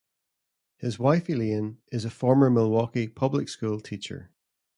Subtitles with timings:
[0.77, 4.31] His wife, Elaine, is a former Milwaukee public-school teacher.